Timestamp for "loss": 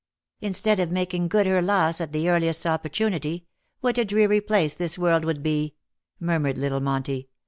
1.61-2.01